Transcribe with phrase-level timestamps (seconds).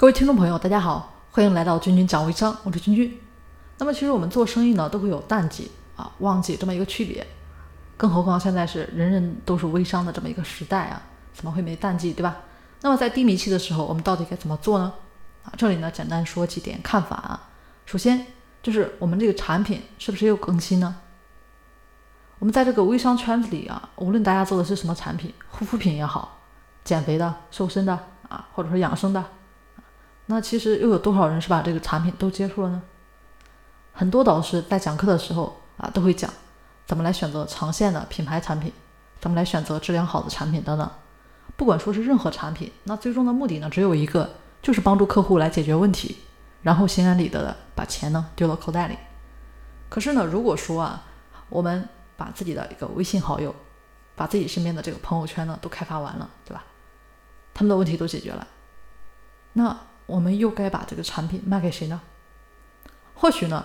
[0.00, 3.20] 各位听众朋友，大家好，欢迎来到君君讲微商，我是君君。
[3.76, 7.26] 那么其实我们做生意呢，都会有淡季啊、旺季这么一个区别，
[7.98, 11.02] 更何况现在是人人都是微商的这么一个时代啊，
[11.34, 12.38] 怎么会没淡季，对吧？
[12.80, 14.90] 那么在低迷期的时候，我们到底该怎么做呢？
[15.44, 17.48] 啊，这里呢简单说几点看法啊。
[17.84, 18.26] 首先
[18.62, 20.96] 就是我们这个产品是不是又更新呢？
[22.38, 26.38] 我们在这个微商圈子里啊，无论大家做的是什么产品，护肤品也好，
[26.84, 27.92] 减肥的、瘦身的
[28.30, 29.22] 啊，或者说养生的，
[30.30, 32.80] 那其实又有多少人是把这个产品都接触了呢？
[33.92, 36.32] 很多导师在讲课的时候啊，都会讲
[36.86, 38.72] 怎么来选择长线的品牌产品，
[39.18, 40.88] 怎么来选择质量好的产品等等。
[41.56, 46.18] 不管说是任何产品，那最终的目的呢，只有一个，就是帮助客户来解决问题，
[46.62, 48.96] 然后心安理得的把钱呢丢到口袋里。
[49.88, 51.02] 可是呢，如果说啊，
[51.48, 53.52] 我们把自己的一个微信好友，
[54.14, 56.62] 把自己身边的这个朋友圈呢都开发完了，对吧？
[57.52, 58.46] 他们的问题都解决了，
[59.54, 59.76] 那
[60.10, 62.00] 我们又该把这个产品卖给谁呢？
[63.14, 63.64] 或许呢，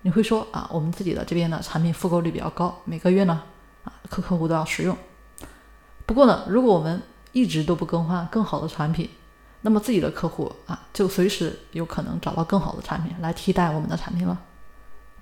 [0.00, 3.42] 你会说啊，我们自己的这边的产品复购率比较高，每个月呢
[3.84, 4.96] 啊客客户都要使用。
[6.06, 9.10] 不过呢，如果我们一直都不更换更好的产品，
[9.60, 14.40] 那么自己的客户啊就随时有可能找到更好的产品来替代我们的产品了。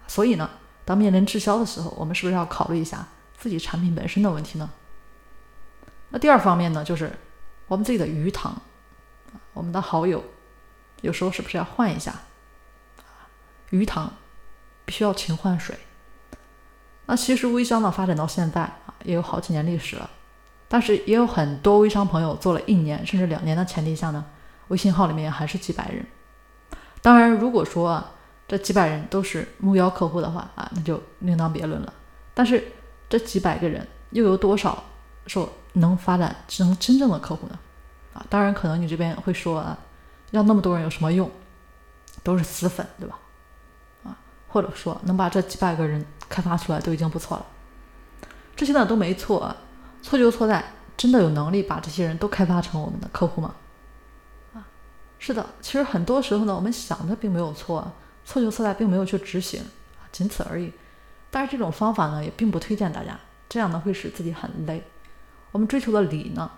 [0.07, 0.49] 所以呢，
[0.85, 4.71] 当面临滞销的时候，我们是不是要考虑一下自己产品本身的问题呢？
[6.11, 7.13] 那第二方面呢，就是
[7.67, 8.63] 我们自己的鱼塘，
[9.59, 10.23] 我们的好友，
[11.01, 12.15] 有时候是不是要换一下？
[13.71, 14.13] 鱼塘
[14.85, 15.77] 必须要勤换水。
[17.07, 20.09] 那其实微商呢发展到现在啊，也有好几年历史了，
[20.69, 24.25] 但是也有很多微商朋友做了一年甚至两年的前提下呢，
[24.69, 26.07] 微信号里面还是几百人。
[27.03, 28.13] 当然，如果说啊
[28.47, 31.93] 这几百人都是目标客户的话啊，那就另当别论了。
[32.33, 32.71] 但是
[33.09, 34.85] 这几百个人又有多少
[35.27, 37.58] 说能发展成真正的客户呢？
[38.29, 39.79] 当然可能你这边会说啊，
[40.31, 41.31] 要那么多人有什么用？
[42.23, 43.19] 都是死粉，对吧？
[44.05, 47.47] 啊或者说能把这几百个人开发出来都已经不错了，
[48.57, 49.57] 这些呢都没错啊，
[50.03, 50.65] 错就错在
[50.97, 53.55] 真的有能力把这些人都开发成我们的客户吗？
[54.55, 54.67] 啊，
[55.19, 57.93] 是的，其实很多时候呢，我们想的并没有错，
[58.25, 59.63] 错就错在并没有去执行，
[60.11, 60.73] 仅此而已。
[61.31, 64.83] 但是这种方法呢，也并不推荐大家，这样呢会使自己很累。
[65.53, 66.51] 我们追求的理呢，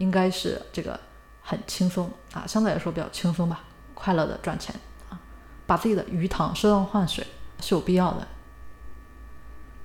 [0.00, 0.98] 应该是这个
[1.42, 3.60] 很轻松啊，相对来说比较轻松吧，
[3.92, 4.74] 快乐的赚钱
[5.10, 5.20] 啊。
[5.66, 7.26] 把自己的鱼塘适当换水
[7.60, 8.26] 是有必要的。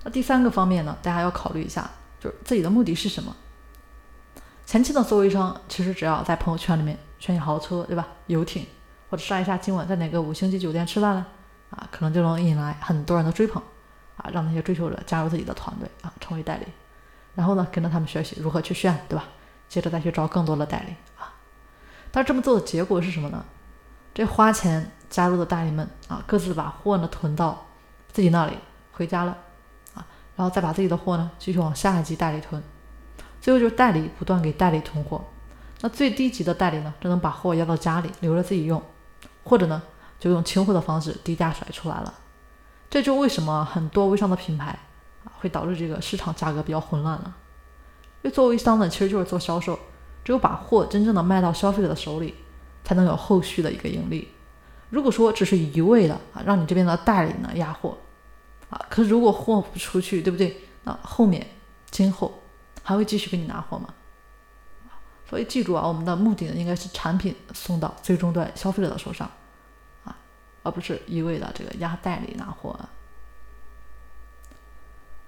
[0.04, 3.36] 那第三个方面呢，大家要考虑一下，就是自己的目的是什么。
[4.64, 8.08] 前期的做微商，其实只要在朋友圈里面炫耀豪车，对吧？
[8.26, 8.66] 游艇，
[9.10, 11.26] 或者晒一下今晚在哪个五星级酒店吃饭了，
[11.70, 13.62] 啊，可能就能引来很多人的追捧，
[14.16, 16.66] 啊，让那些追求者加入自己的团队，啊，成为代理，
[17.34, 19.24] 然后呢，跟着他们学习如何去炫，对吧？
[19.68, 21.34] 接着再去招更多的代理，啊。
[22.10, 23.44] 但这么做的结果是什么呢？
[24.14, 24.92] 这花钱。
[25.08, 27.64] 加入的代理们啊，各自把货呢囤到
[28.12, 28.58] 自己那里，
[28.90, 29.38] 回家了
[29.94, 30.04] 啊，
[30.34, 32.60] 然后再把自己的货呢继续往下一级代理囤，
[33.40, 35.24] 最后就是代理不断给代理囤货。
[35.80, 38.82] 那最低级的代理呢，只能把货压到家里留着自己用，
[39.44, 39.80] 或者呢
[40.18, 42.12] 就用清货的方式低价甩出来了。
[42.90, 44.76] 这就为什么很多微商的品牌
[45.24, 47.32] 啊会导致这个市场价格比较混乱了。
[48.30, 49.78] 做微商呢其实就是做销售，
[50.24, 52.34] 只有把货真正的卖到消费者的手里，
[52.84, 54.28] 才能有后续的一个盈利。
[54.90, 57.98] 如果说只是一味的啊，让你这边的代理呢压货，
[58.70, 60.62] 啊，可是如果货不出去，对不对？
[60.84, 61.44] 那后面
[61.90, 62.40] 今后
[62.82, 63.92] 还会继续给你拿货吗？
[65.28, 69.28] 所以记住啊，我们的目的呢应该是产品送到最终端消费者的手上，
[70.04, 70.16] 啊，
[70.62, 72.88] 而不是一味的这个压代理拿货啊。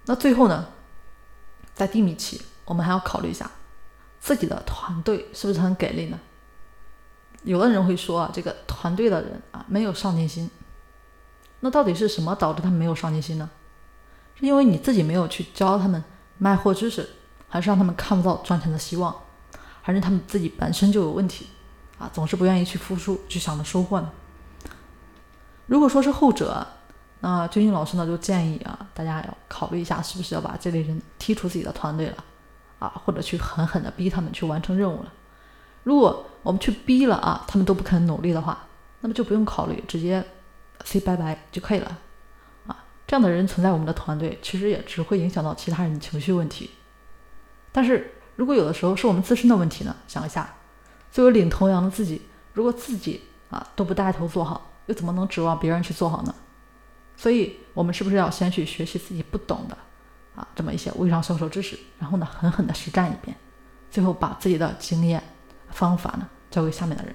[0.04, 0.68] 那最后呢，
[1.74, 3.50] 在低迷期，我们还要考虑一下
[4.20, 6.20] 自己的团队是不是很给力呢？
[7.42, 10.50] 有的人会说啊，这个团队的人啊没有上进心。
[11.60, 13.48] 那到底是什么导致他们没有上进心呢？
[14.34, 16.04] 是因为你自己没有去教他们
[16.36, 17.08] 卖货知识，
[17.48, 19.16] 还是让他们看不到赚钱的希望，
[19.80, 21.48] 还是他们自己本身就有问题
[21.98, 24.12] 啊，总是不愿意去付出，去想着收获呢？
[25.66, 26.66] 如果说是后者，
[27.20, 32.24] 那军军老师呢就建议啊，大家要考虑一下，是不是要把这类人踢出自己的团队了
[32.78, 35.12] 啊，或者去狠狠的逼他们去完成任务了。
[35.84, 38.66] 如果我们去逼了啊，他们都不肯努力的话，
[39.00, 40.24] 那么就不用考虑，直接
[40.84, 41.98] say 拜拜就可以了
[42.66, 42.84] 啊。
[43.06, 46.70] 这样的人存在我们的团队，其实也只会影响到其他人的情绪问题。
[47.72, 49.94] 但是如果有的时候是我们自身的问题呢？
[50.06, 50.54] 想一下，
[51.10, 52.22] 作为领头羊的自己，
[52.52, 56.34] 如果自己啊都不带头做好，又怎么能指望别人去做好呢？
[57.16, 59.76] 所以，我们是不是要先去学习自己不懂的
[60.38, 63.36] 啊这么一些微商销售知识，然后呢狠狠的实战一遍，
[63.90, 65.22] 最后把自己的经验。
[65.70, 67.14] 方法呢，交给下面的人。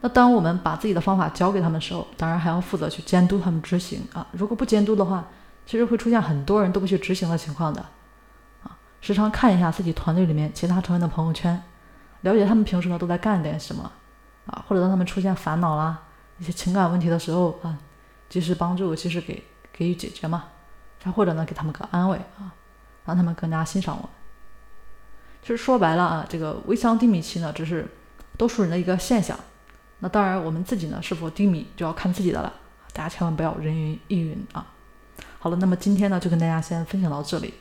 [0.00, 4.24] 那当我们把自己的方法教给他们的时候，当然还要负责去监督他们执行啊。
[4.30, 5.26] 如果不监督的话，
[5.66, 7.84] 其实会出现很多人都不去执行的情况的
[8.62, 8.78] 啊。
[9.00, 11.60] 时常看一下自己团队里面其他成员的朋友圈，
[12.20, 13.90] 了解他们平时呢都在干点什么
[14.46, 16.00] 啊，或者当他们出现烦恼啦、
[16.38, 17.76] 一些情感问题的时候啊，
[18.28, 19.42] 及时帮助，及时给
[19.72, 20.44] 给予解决嘛。
[21.02, 22.52] 再或者呢，给他们个安慰啊，
[23.04, 24.08] 让他们更加欣赏我。
[25.42, 27.88] 其实说白了啊，这个微商低迷期呢，只是
[28.36, 29.38] 多数人的一个现象。
[30.00, 32.52] 那当然，我们自己呢是否低迷，就要看自己的了。
[32.92, 34.66] 大家千万不要人云亦云啊。
[35.38, 37.54] 好了，那么今天呢，就跟大家先分享到这里。